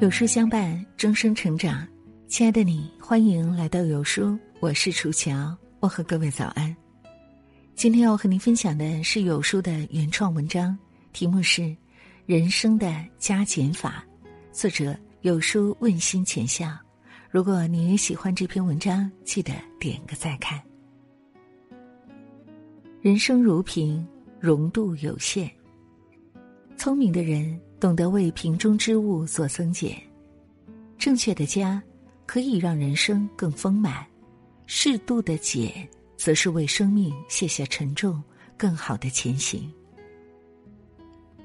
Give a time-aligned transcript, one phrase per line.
[0.00, 1.86] 有书相伴，终生成长。
[2.26, 6.74] 亲爱的你，欢迎来到有书，我是楚乔，我和各位早安。
[7.76, 10.76] 今天要和您分享的是有书的原创文章，
[11.12, 11.62] 题目是
[12.26, 14.04] 《人生的加减法》，
[14.52, 16.76] 作者有书问心浅笑。
[17.30, 20.60] 如果你也喜欢这篇文章，记得点个再看。
[23.00, 24.04] 人生如瓶，
[24.40, 25.48] 容度有限。
[26.76, 27.58] 聪明的人。
[27.80, 30.00] 懂得为瓶中之物做增减，
[30.98, 31.82] 正确的加
[32.24, 34.06] 可以让人生更丰满，
[34.66, 38.22] 适度的减则是为生命卸下沉重，
[38.56, 39.70] 更好的前行。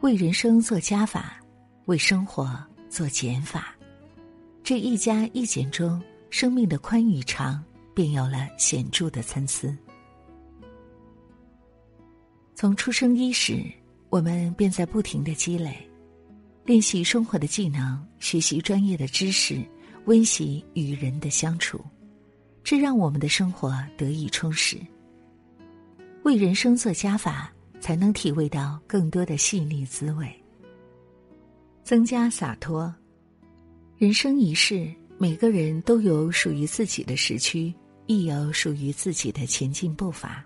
[0.00, 1.40] 为人生做加法，
[1.86, 2.56] 为生活
[2.88, 3.74] 做减法，
[4.62, 9.76] 这一加一减中，生命的宽与长便有了显著的参差。
[12.54, 13.64] 从出生伊始，
[14.08, 15.87] 我们便在不停的积累。
[16.68, 19.64] 练习生活的技能，学习专业的知识，
[20.04, 21.82] 温习与人的相处，
[22.62, 24.76] 这让我们的生活得以充实。
[26.24, 30.30] 为人生做加法，才能体味到更多的细腻滋味。
[31.82, 32.94] 增加洒脱。
[33.96, 37.72] 人生一世，每个人都有属于自己的时区，
[38.04, 40.44] 亦有属于自己的前进步伐。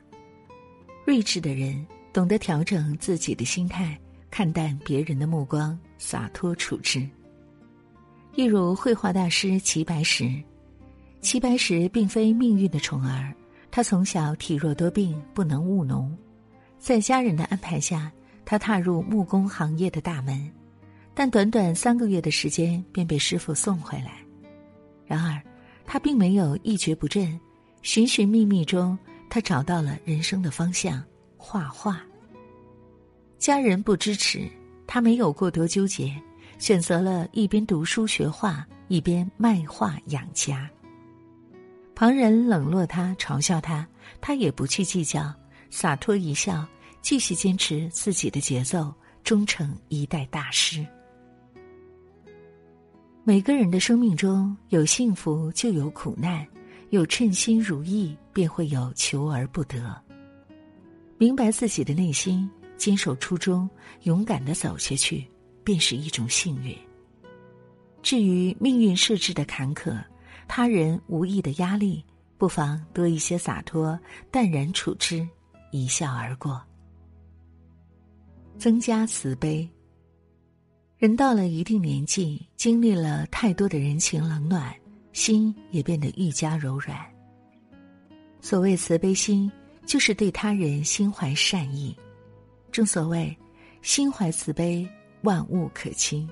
[1.04, 3.98] 睿智的人懂得调整自己的心态。
[4.30, 7.08] 看淡别人的目光，洒脱处之。
[8.34, 10.42] 一如绘画大师齐白石，
[11.20, 13.33] 齐白石并非命运的宠儿，
[13.70, 16.12] 他从小体弱多病，不能务农，
[16.77, 18.11] 在家人的安排下，
[18.44, 20.50] 他踏入木工行业的大门，
[21.14, 24.19] 但短短三个月的时间便被师傅送回来。
[25.06, 25.41] 然而，
[25.87, 27.39] 他并没有一蹶不振，
[27.83, 28.98] 寻寻觅觅中，
[29.31, 31.00] 他找到了人生的方向——
[31.39, 32.00] 画画。
[33.39, 34.48] 家人不支持，
[34.86, 36.14] 他没有过多纠结，
[36.58, 40.69] 选择了一边读书学画，一边卖画养家。
[41.94, 43.87] 旁人冷落他、嘲笑他，
[44.20, 45.32] 他也不去计较，
[45.70, 46.66] 洒脱一笑，
[47.00, 50.84] 继续坚持自己的节奏，终成一代大师。
[53.25, 56.44] 每个人的生命中有幸福，就有苦难；
[56.91, 59.94] 有称心如意，便会有求而不得。
[61.19, 62.50] 明白自己的内心。
[62.82, 63.70] 坚守初衷，
[64.03, 65.25] 勇敢的走下去，
[65.62, 66.76] 便是一种幸运。
[68.03, 70.03] 至于命运设置的坎坷，
[70.48, 72.04] 他人无意的压力，
[72.37, 73.97] 不妨多一些洒脱，
[74.32, 75.25] 淡然处之，
[75.70, 76.60] 一笑而过。
[78.59, 79.69] 增加慈悲。
[80.99, 84.75] 人到了一定年纪，经历了太多的人情冷暖，
[85.12, 86.99] 心也变得愈加柔软。
[88.41, 89.49] 所谓慈悲心，
[89.87, 91.97] 就是对他人心怀善意。
[92.72, 93.37] 正所谓，
[93.83, 94.88] 心怀慈悲，
[95.22, 96.28] 万物可亲。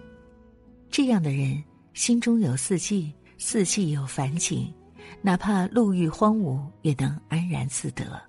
[0.90, 1.62] 这样的人，
[1.92, 4.72] 心中有四季，四季有繁景，
[5.20, 8.20] 哪怕路遇荒芜，也能安然自得。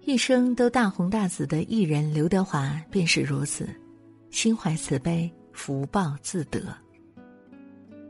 [0.00, 3.68] 一生都大红大紫的艺人刘德华便是如此，
[4.30, 6.74] 心怀慈悲，福报自得。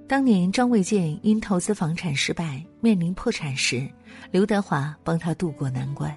[0.06, 3.86] 当年张卫健因投资房产失败，面临破产时，
[4.30, 6.16] 刘德华帮他渡过难关。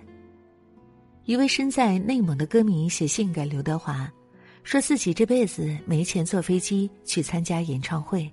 [1.26, 4.12] 一位身在内蒙的歌迷写信给刘德华，
[4.64, 8.30] 说自己这辈子没钱坐飞机去参加演唱会，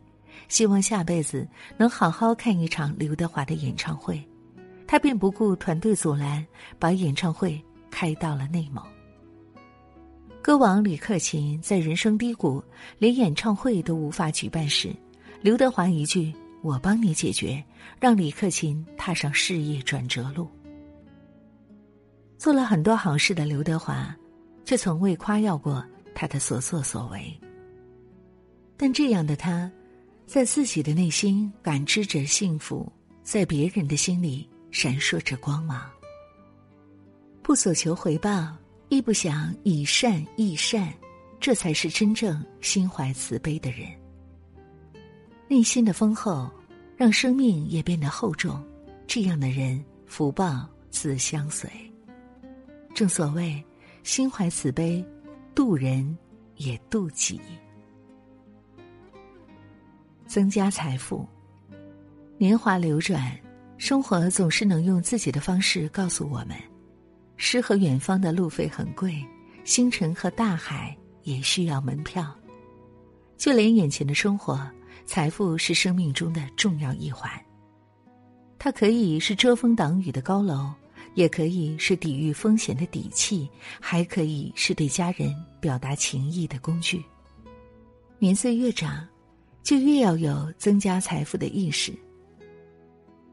[0.48, 1.46] 希望下辈子
[1.76, 4.22] 能好好看一场刘德华的演唱会。
[4.86, 6.44] 他便不顾团队阻拦，
[6.78, 8.82] 把演唱会开到了内蒙。
[10.40, 12.64] 歌王李克勤在人生低谷，
[12.98, 14.96] 连演唱会都无法举办时，
[15.42, 16.32] 刘德华一句
[16.64, 17.62] “我帮你解决”，
[18.00, 20.48] 让李克勤踏上事业转折路。
[22.38, 24.16] 做了很多好事的刘德华，
[24.64, 25.84] 却从未夸耀过
[26.14, 27.38] 他的所作所为。
[28.76, 29.68] 但这样的他，
[30.24, 32.90] 在自己的内心感知着幸福，
[33.24, 35.90] 在别人的心里闪烁着光芒。
[37.42, 38.54] 不所求回报，
[38.88, 40.94] 亦不想以善易善，
[41.40, 43.88] 这才是真正心怀慈悲的人。
[45.48, 46.48] 内心的丰厚，
[46.96, 48.64] 让生命也变得厚重。
[49.08, 51.68] 这样的人，福报自相随。
[52.94, 53.64] 正所谓，
[54.02, 55.04] 心怀慈悲，
[55.54, 56.16] 渡人
[56.56, 57.40] 也渡己。
[60.26, 61.26] 增加财富，
[62.36, 63.32] 年华流转，
[63.76, 66.56] 生活总是能用自己的方式告诉我们：
[67.36, 69.24] 诗和远方的路费很贵，
[69.64, 72.34] 星辰和大海也需要门票。
[73.36, 74.60] 就连眼前的生活，
[75.06, 77.30] 财富是生命中的重要一环。
[78.58, 80.72] 它可以是遮风挡雨的高楼。
[81.14, 83.48] 也可以是抵御风险的底气，
[83.80, 87.02] 还可以是对家人表达情谊的工具。
[88.18, 89.06] 年岁越长，
[89.62, 91.92] 就越要有增加财富的意识。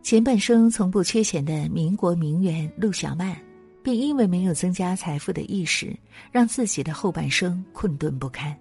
[0.04, 3.36] 前半生从不缺钱的民国名媛陆小曼，
[3.82, 5.96] 便因为没有增加财富的意识，
[6.32, 8.56] 让自己的后半生困顿不堪。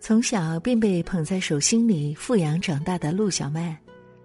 [0.00, 3.76] 从小便被捧在手心里富养长大的陆小曼，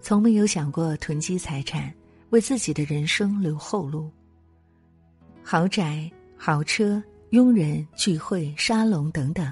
[0.02, 1.94] 从没有想过囤积财产，
[2.34, 4.12] 为自己的人生留后路。
[5.44, 9.46] 豪宅、豪车、佣人、聚会、沙龙等等，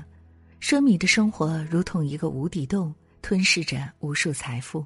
[0.59, 2.91] 奢靡的生活如同一个无底洞，
[3.21, 4.83] 吞噬着无数财富。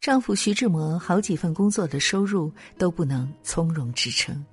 [0.00, 4.46] 丈夫徐志摩好几份工作的收入都不能从容支撑，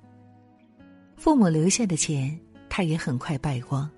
[1.16, 2.36] 父母留下的钱，
[2.68, 3.88] 他也很快败光。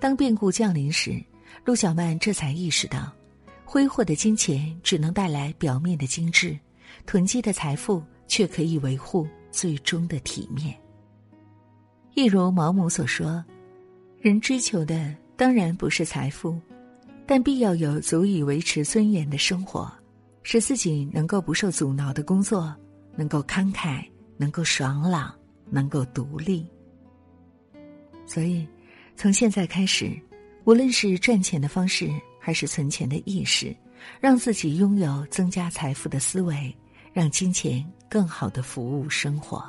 [0.00, 1.22] 当变故降临时，
[1.66, 3.12] 陆小曼这才意识到，
[3.62, 6.58] 挥霍的金钱只能带来表面的精致，
[7.06, 10.76] 囤积的财富却可以维护最终的体面。
[12.14, 13.44] 一如毛姆所说
[14.20, 16.58] ：“人追求的当然不是财富，
[17.26, 19.90] 但必要有足以维持尊严的生活。”
[20.44, 22.74] 使自己能够不受阻挠的工作，
[23.14, 24.04] 能够慷慨，
[24.36, 25.32] 能够爽朗，
[25.70, 26.66] 能够独立。
[28.26, 28.66] 所以，
[29.14, 30.10] 从现在开始，
[30.64, 32.10] 无论是赚钱的方式，
[32.40, 33.72] 还是存钱的意识，
[34.20, 36.76] 让自己拥有增加财富的思维，
[37.12, 39.64] 让金钱更好的服务生活。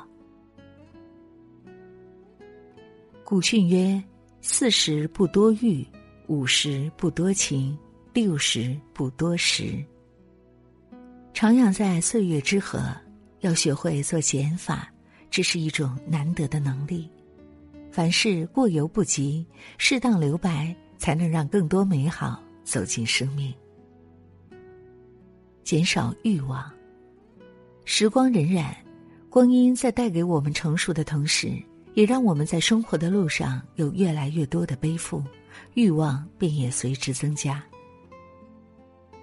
[3.24, 4.02] 古训曰
[4.40, 5.86] ：“四十不多欲，
[6.26, 7.76] 五十不多情，
[8.12, 9.82] 六十不多食。”
[11.34, 12.80] 徜徉在岁月之河，
[13.40, 14.92] 要学会做减法，
[15.30, 17.10] 这是一种难得的能力。
[17.90, 19.46] 凡事过犹不及，
[19.78, 23.52] 适当留白，才能让更多美好走进生命。
[25.64, 26.72] 减少欲望。
[27.84, 28.74] 时光荏苒，
[29.28, 31.52] 光阴在带给我们成熟的同时，
[31.92, 35.22] 也让我们在生活的路上有越来越多的背负，
[35.74, 37.62] 欲望便也随之增加。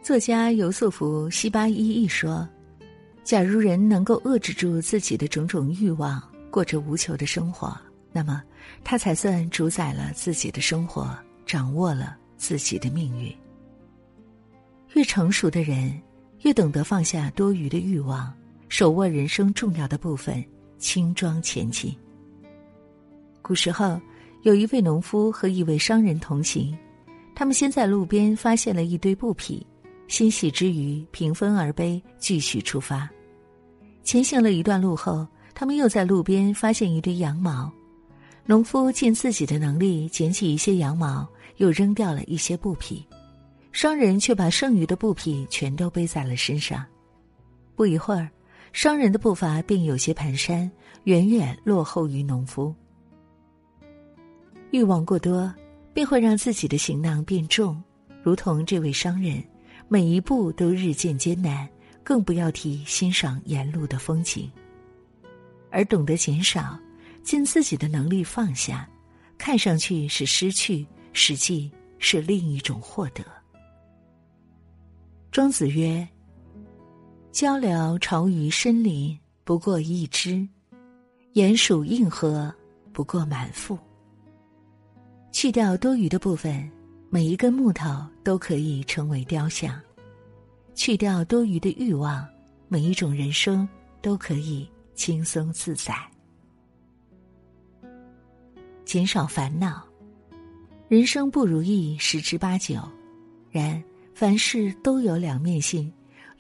[0.04, 2.48] 作家尤素福·西巴伊一说
[3.24, 7.76] ：“假如人能够遏制住自己的种种欲望，过着无求的生活，
[8.12, 8.42] 那么
[8.84, 13.36] 他才算主宰了自己的生活，掌握了自己的命运。
[14.94, 16.00] 越成熟的人，
[16.42, 18.34] 越懂得放下多余的欲望，
[18.72, 20.42] 手握人生重要的部分，
[20.78, 21.94] 轻装前进。”
[23.44, 24.00] 古时候，
[24.44, 26.74] 有一位农夫和一位商人同行，
[27.36, 29.68] 他们先在路边发现了一堆布匹。
[30.08, 33.10] 欣喜之余，平分而悲，继续出发。
[34.04, 37.70] 前行了一段路后，他们又在路边发现一堆羊毛。
[38.46, 41.28] 农夫尽自己的能力捡起一些羊毛，
[41.58, 43.06] 又扔掉了一些布匹。
[43.74, 46.86] 商人却把剩余的布匹全都背在了身上。
[47.76, 48.30] 不一会儿，
[48.74, 50.70] 商人的步伐便有些蹒跚，
[51.04, 52.74] 远远落后于农夫。
[54.72, 55.54] 欲望过多，
[55.94, 57.82] 便会让自己的行囊变重，
[58.24, 59.44] 如同这位商人。
[59.90, 61.68] 每一步都日渐艰难，
[62.02, 64.50] 更不要提欣赏沿路的风景。
[65.70, 66.80] 而懂得减少，
[67.24, 68.90] 尽自己的能力放下，
[69.38, 71.70] 看上去是失去，实际
[72.00, 73.22] 是另一种获得。
[75.30, 76.08] 庄子曰
[77.32, 80.48] ：“鹪鹩巢于深林，不过一枝；
[81.34, 82.54] 鼹鼠应河，
[82.92, 83.78] 不过满腹。”
[85.32, 86.70] 去掉多余的部分。
[87.14, 89.78] 每一根木头都可以成为雕像，
[90.74, 92.26] 去掉多余的欲望，
[92.70, 93.68] 每一种人生
[94.02, 94.66] 都可以
[94.96, 95.94] 轻松自在。
[98.86, 99.86] 减少烦恼，
[100.88, 102.80] 人生不如意十之八九，
[103.50, 103.84] 然
[104.16, 105.92] 凡事都有两面性，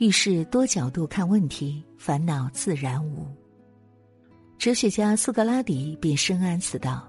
[0.02, 3.28] 遇事多角度看问题，烦恼自然无。
[4.58, 7.08] 哲学家苏格拉底便深谙此道。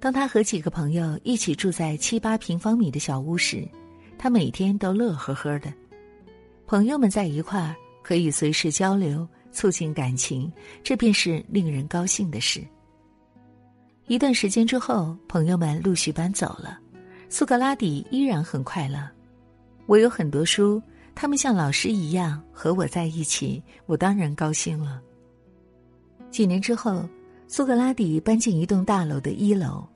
[0.00, 3.64] 当他和几个朋友一起住在七八平方米的小屋时，
[4.18, 5.72] 他每天都乐呵呵的。
[6.66, 12.60] 朋友们在一块儿可以随时交流，促进感情，这便是令人高兴的事。
[14.08, 16.76] 一段时间之后，朋友们陆续搬走了，
[17.28, 19.08] 苏格拉底依然很快乐。
[19.86, 20.82] 我有很多书，
[21.14, 25.00] 他们像老师一样和我在一起，我当然高兴了。
[26.30, 27.08] 几年之后，
[27.46, 29.86] 苏格拉底搬进一栋大楼的一楼。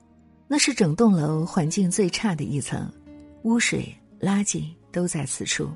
[0.51, 2.91] 那是整栋楼环境最差的一层，
[3.43, 5.69] 污水、垃圾都在此处，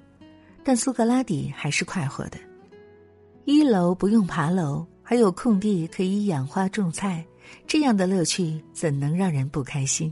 [0.64, 2.40] 但苏格拉底还是快活的。
[3.46, 7.24] 一楼不用爬楼，还有空地可以养花种菜，
[7.68, 10.12] 这样的乐趣怎能让人不开心？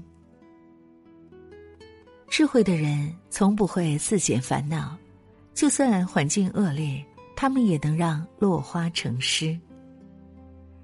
[2.27, 4.95] 智慧的人从不会自减烦恼，
[5.53, 7.03] 就算环境恶劣，
[7.35, 9.57] 他们也能让落花成诗。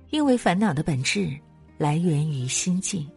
[0.10, 1.38] 因为烦恼的本质
[1.78, 3.10] 来源于心境。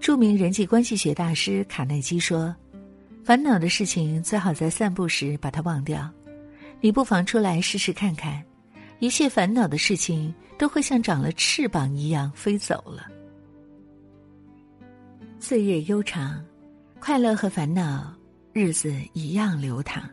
[0.00, 2.54] 著名人际关系学大师卡耐基说
[3.24, 6.10] ：“烦恼的事情最好在散步时把它忘掉。
[6.80, 8.44] 你不妨出来试试看看，
[8.98, 13.06] 一切烦恼的事情都会像长了翅膀一样飞走了。”
[15.40, 16.44] 岁月悠长，
[17.00, 18.14] 快乐和烦恼
[18.52, 20.08] 日子一样流淌。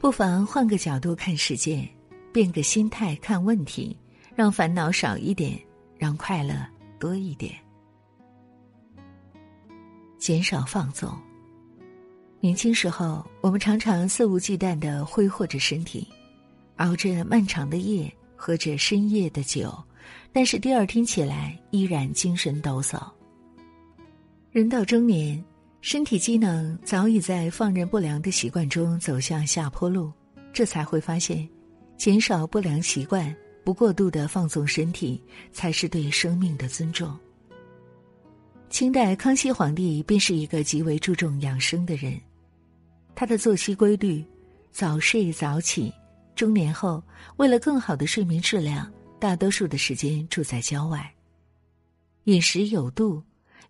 [0.00, 1.86] 不妨换个角度看世界，
[2.32, 3.94] 变个心态看问题，
[4.34, 5.60] 让烦恼少一点，
[5.98, 6.66] 让快乐
[6.98, 7.54] 多一点。
[10.16, 11.14] 减少放纵。
[12.40, 16.08] 年轻时候，我们常常肆无忌惮的挥霍着身体，
[16.76, 19.70] 熬着漫长的夜，喝着深夜的酒，
[20.32, 22.98] 但是第二天起来依然精神抖擞。
[24.50, 25.44] 人到中年，
[25.82, 30.12] 身体机能早已在放任不良的习惯中走向下坡路，
[30.52, 31.48] 这才会发现，
[31.96, 33.34] 减少不良习惯，
[33.64, 35.22] 不过度的放纵身体，
[35.52, 37.18] 才是对生命的尊重。
[38.68, 42.20] 清代康熙皇帝便是一个极为注重养生的人，
[43.14, 44.22] 他的作息规律，
[44.70, 45.90] 早睡早起，
[46.36, 47.02] 中年后
[47.36, 51.10] 为了更好的睡眠质量，大多数的时间住在郊外，
[52.24, 53.22] 饮食有度。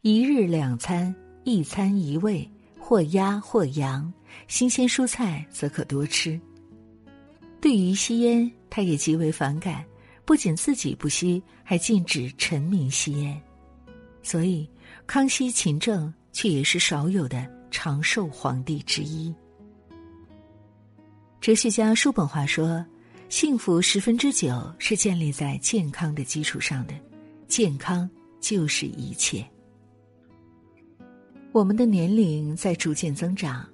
[0.02, 1.14] 一日两餐，
[1.50, 4.12] 一餐一味，或鸭或羊，
[4.46, 6.40] 新鲜蔬菜则可多吃。
[7.60, 9.84] 对于吸烟，他也极为反感，
[10.24, 13.40] 不仅自己不吸，还禁止臣民吸烟。
[14.22, 14.68] 所以，
[15.06, 19.34] 康熙勤政却也是少有的长寿皇帝之一。
[21.40, 22.84] 哲学家叔本华说
[23.28, 26.94] ：“幸福十分之九是建立在健康的基础上的，
[27.48, 28.08] 健康
[28.40, 29.44] 就是一切。”
[31.52, 33.68] 我们的年龄在逐渐增长，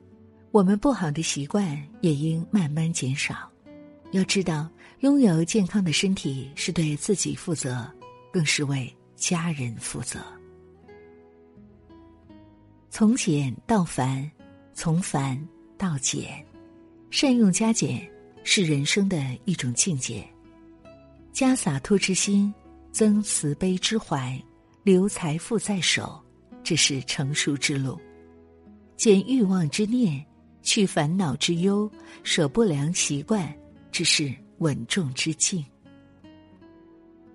[0.50, 3.50] 我们不好的习惯也应慢慢减少。
[4.12, 4.66] 要知道，
[5.00, 7.87] 拥有健康的身体是对自己负责，
[8.33, 10.21] 更是为家人负责。
[12.88, 14.30] 从简到繁，
[14.73, 15.38] 从繁
[15.76, 16.42] 到简，
[17.11, 18.11] 善用加减
[18.42, 20.26] 是人生的一种境界。
[21.30, 22.52] 加洒脱之心，
[22.90, 24.42] 增慈悲之怀，
[24.83, 26.18] 留财富在手。
[26.66, 27.96] 这是成熟之路，
[28.96, 30.26] 减欲望之念，
[30.62, 31.88] 去烦恼之忧，
[32.25, 33.56] 舍不良习惯，
[33.92, 35.64] 这是稳重之境。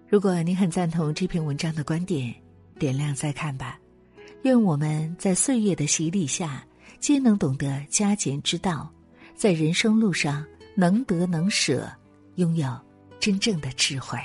[0.10, 2.36] 如果你很赞同这篇文章的观点，
[2.78, 3.80] 点亮再看吧。
[4.42, 6.68] 愿我们在岁月的洗礼下，
[7.00, 8.92] 皆能懂得加减之道，
[9.34, 10.46] 在人生路上
[10.76, 11.90] 能得能舍，
[12.36, 12.78] 拥有
[13.18, 14.20] 真正的智慧。